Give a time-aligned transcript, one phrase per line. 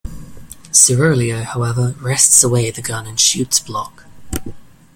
[0.71, 4.05] Siroleo, however, wrests away the gun and shoots Block.